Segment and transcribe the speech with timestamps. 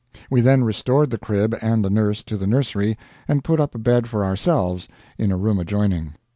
[0.31, 3.77] We then restored the crib and the nurse to the nursery and put up a
[3.77, 4.87] bed for ourselves
[5.19, 6.13] in a room adjoining.